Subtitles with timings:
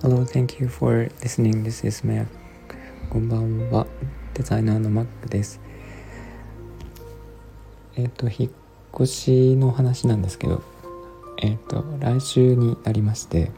[0.00, 1.64] Hello, thank you for listening.
[1.64, 2.28] This is Mac.
[3.10, 3.88] こんばんは。
[4.34, 5.60] デザイナーの Mac です。
[7.96, 8.50] えっ、と、引っ
[8.94, 10.62] 越しの話なんですけど、
[11.42, 13.50] えっ、と、来週になりまして、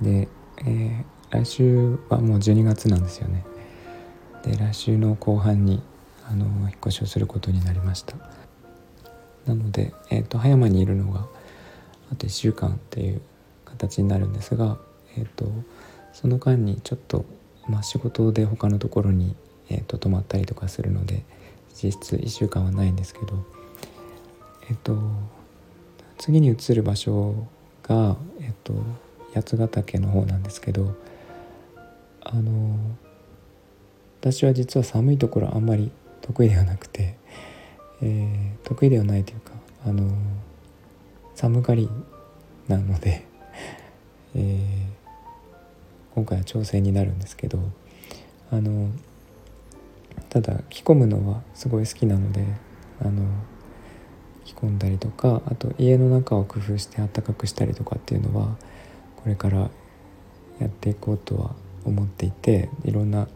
[0.00, 0.28] で、
[0.58, 3.44] えー、来週はもう12月なんですよね。
[4.44, 5.82] で、来週の後半に、
[6.24, 8.41] あの、引っ越しをすることになりました。
[9.46, 11.26] なので、えっ、と、葉山にいるのが、
[12.12, 13.22] あと1週間っていう
[13.64, 14.78] 形になるんですが、
[15.16, 15.46] えーと、
[16.12, 17.24] その間にちょっと、
[17.68, 19.34] まあ、仕事で他のところに、
[19.68, 21.24] えーと、泊まったりとかするので
[21.74, 23.44] 実質1週間はないんですけど、
[24.68, 24.98] え、ー、と、
[26.18, 27.46] 次に移る場所
[27.82, 28.74] が、え、ー、と、
[29.34, 30.94] 八ヶ岳の方なんですけど
[32.20, 32.76] あの
[34.20, 35.90] 私は実は寒いところあんまり
[36.20, 37.16] 得意ではなくて、
[38.02, 39.52] えー、得意ではないというか
[39.86, 40.12] あの
[41.34, 41.88] 寒がり
[42.68, 43.24] なので
[44.34, 47.58] えー、今回は調整になるんですけど
[48.50, 48.88] あの
[50.28, 52.44] ただ着込むのはすごい好きなので
[53.00, 53.24] あの
[54.44, 58.56] 着込んだりとかあと家の中を工夫してあったかくしたりとかっていうのは
[59.16, 59.70] これから
[60.58, 63.28] やっていこうとは思っていていろんな、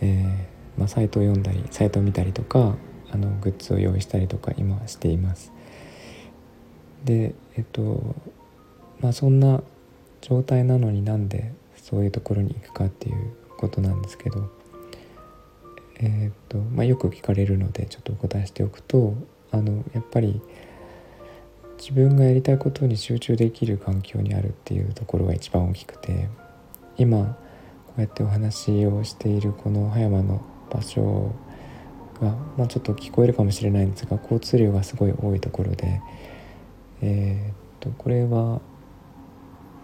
[0.00, 2.76] えー、まあ、サイトを読んだりサイトを見たりとか
[3.12, 5.52] あのグッズを用意したりとか今しています。
[7.04, 8.14] でえっと
[9.00, 9.62] まあそんな
[10.20, 14.50] 状態なのになんでそういうところに行くかっていうことなんですけど、
[15.98, 19.14] えーとまあ、よく聞かれるのでちょっとお答えしておくと
[19.50, 20.40] あのやっぱり
[21.78, 26.28] 自分がやりたいことに集中できる環境にあるっていうところが一番大きくて
[26.96, 27.36] 今
[27.86, 31.34] こうやってお話をしているこの葉山の場所
[32.22, 36.00] が、まあ、ちょっと聞こえるかもしれないんですが交通量がすごい多いところで、
[37.02, 38.60] えー、とこれは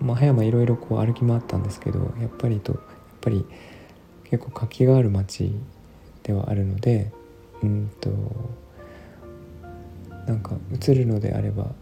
[0.00, 2.80] まあ、葉山いろいろこう歩き回ったんですけどやっぱりとやっ
[3.20, 3.45] ぱり
[4.24, 5.52] 結構活気がある街
[6.23, 7.11] ではあるので
[7.62, 8.11] うんと
[10.27, 11.73] なんか映るのであれば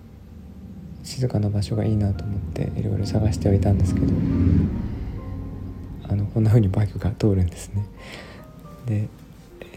[1.02, 4.06] 静かな場所がいいなと思っていろいろ探してはいたんですけど
[6.08, 7.84] あのこんな風にバイクが通るんですね。
[8.86, 9.08] で,、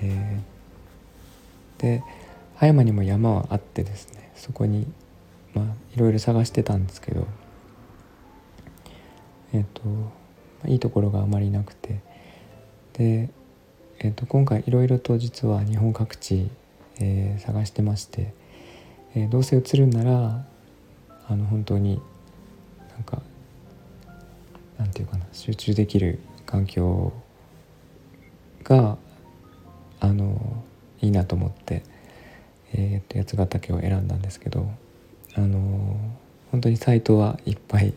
[0.01, 0.58] えー、
[1.79, 2.03] で
[2.55, 4.85] 葉山にも山はあってですねそこに
[5.53, 7.25] まあいろいろ探してたんですけど
[9.51, 9.81] えっ、と
[10.67, 12.01] いいところがあまりなくて
[12.93, 13.29] で、
[13.99, 16.51] えー、と今回いろいろと実は日本各地、
[16.99, 18.33] えー、探してまして、
[19.15, 20.45] えー、どうせ移るんなら
[21.27, 22.01] あの本当に
[22.91, 23.21] なんか
[24.77, 27.13] なんていうかな集中できる環境
[28.63, 28.97] が
[29.99, 30.63] あの
[31.01, 31.83] いいなと思って、
[32.73, 34.69] えー、と八ヶ岳を選んだんですけど
[35.35, 35.97] あの
[36.51, 37.93] 本当にサイトはいっぱい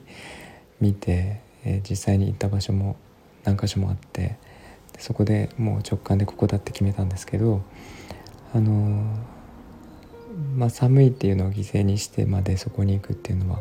[0.80, 2.96] 見て、えー、実際に行った場所も
[3.44, 4.36] 何箇所もあって
[4.98, 7.62] そこでもう直感でここだって決めたんですけど
[8.54, 9.04] あのー、
[10.56, 13.60] まあ、寒いっていうのを犠牲にしてまでそこに行くっていうのは、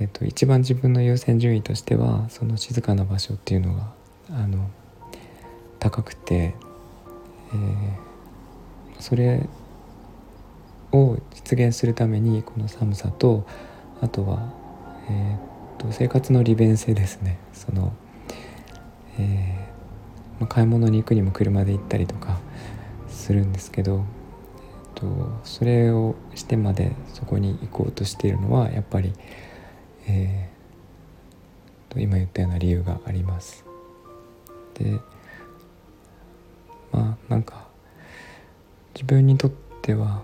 [0.00, 3.92] えーと、一番自分の優先順位としてはその静かな場所っていうのが
[4.30, 4.68] あの
[5.78, 8.03] 高くて、えー、
[9.00, 9.46] それ
[10.92, 13.46] を実現するためにこの寒さと
[14.00, 14.52] あとは、
[15.08, 17.92] えーと生活の利便性ですねその、
[19.18, 22.38] えー、まあ、買い物に行くにも車で行ったりとか
[23.08, 24.04] するんですけど、
[24.94, 29.12] えーと、それをしてまでそこに行こうとしているのはやっぱり、
[30.06, 33.64] えー、と今言ったような理由があります。
[34.74, 34.98] で
[36.92, 37.68] まあなんか
[38.94, 39.50] 自分にとっ
[39.82, 40.22] ては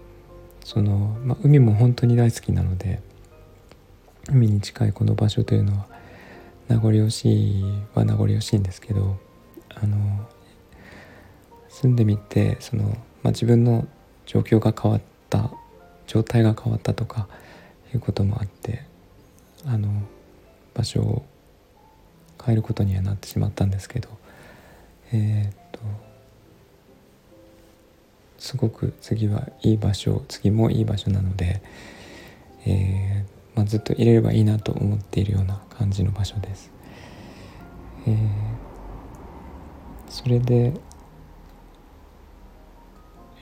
[0.65, 3.01] その、まあ、海も本当に大好きなので
[4.29, 5.87] 海に近いこの場所というのは
[6.69, 7.65] 名残惜しい
[7.95, 9.19] は名残惜しいんですけど
[9.75, 10.29] あの
[11.69, 13.89] 住んでみてその、まあ、自分の
[14.27, 15.51] 状況が変わった
[16.07, 17.27] 状態が変わったとか
[17.93, 18.85] いうこともあって
[19.67, 19.89] あの
[20.75, 21.27] 場所を
[22.45, 24.09] 変えることにはなってしまったんですけど
[25.13, 25.81] えー、っと
[28.41, 31.63] すごく次はいい場所次もいい場所なので、
[32.67, 36.73] えー、まあ、ずっと入れればいいなと思っているような感じの場所です。
[38.07, 38.17] えー、
[40.09, 40.73] それで、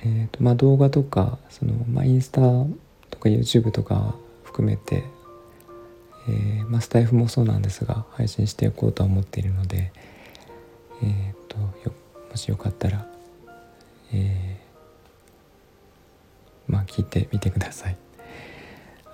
[0.02, 2.40] えーとまあ、動画とかその、まあ、インスタ
[3.10, 5.04] とか YouTube とか含めて、
[6.28, 9.92] えーまあ、スタイフもそうなんですが配信していこうとは思っているので、
[11.04, 11.94] えーと、よ
[12.30, 13.06] もしよかったら、
[14.12, 14.57] えー、
[16.68, 17.96] まあ聞いてみてください。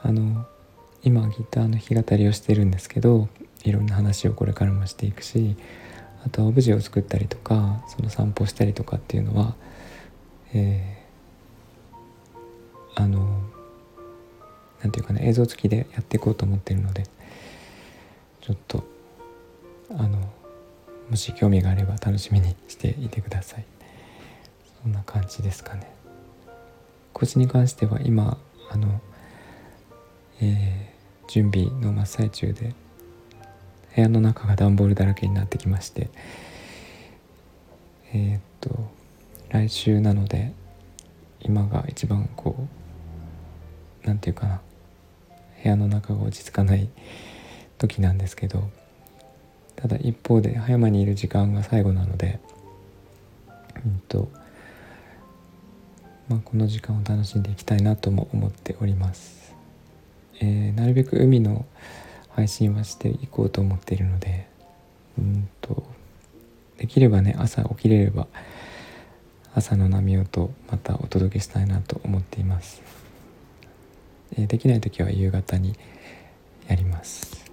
[0.03, 0.47] あの
[1.03, 3.29] 今ギターの弾き語りをしてるんですけど
[3.62, 5.56] いろんな話をこれからもしていくし
[6.25, 9.55] あとはオブジェを作ったりとかその散歩したりとかっていうのは、
[10.55, 13.43] えー、あの
[14.81, 17.05] なんていうかね映像付きでやっていこうと思ってるので
[18.41, 18.85] ちょっと
[19.91, 20.19] あの
[21.11, 23.65] もし興味があれば楽しみにしていてください
[24.83, 25.95] そんな感じですかね
[27.14, 28.37] 腰に関しては今
[28.70, 29.00] あの、
[30.43, 32.75] えー、準備の真っ最中で
[33.94, 36.11] 部屋の中が段ボールだらけになってきまして
[38.12, 38.70] えー、っと
[39.50, 40.52] 来週なので
[41.40, 44.61] 今が一番こう何て言うかな
[45.62, 46.88] 部屋の中が落ち着かない
[47.78, 48.69] 時なんですけど
[49.76, 52.40] ただ一方で葉山にいる時間が最後なので
[53.84, 54.28] うんと
[56.29, 59.55] まあ、この時間を楽しんでいきたいなとも思っております、
[60.41, 61.67] えー、なるべく海の
[62.31, 64.49] 配信はしていこうと思っているので
[65.19, 65.85] うんと
[66.79, 68.26] できればね朝起きれれば
[69.55, 72.82] 朝の波音またお届けしたいなと思っています、
[74.37, 75.76] えー、できない時は夕方に
[76.69, 77.44] やります。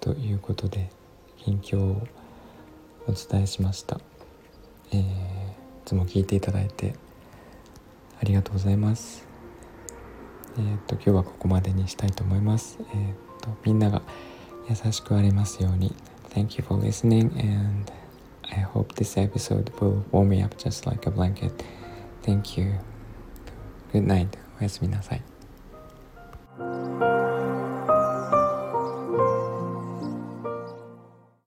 [0.00, 0.88] ということで
[1.36, 2.06] 近況を
[3.06, 4.00] お伝えしました、
[4.92, 5.04] えー、い
[5.84, 6.94] つも聞いていただいて
[8.20, 9.26] ありがとうございます
[10.58, 12.86] えっ、と今日はここまでにしたいと思いますえっ、
[13.40, 14.02] とみんなが
[14.68, 15.94] 優しくありますように
[16.30, 17.92] Thank you for listening and
[18.42, 21.52] I hope this episode will warm me up just like a blanket
[22.22, 22.74] Thank you
[23.92, 24.28] Good night
[24.60, 25.22] おやすみなさい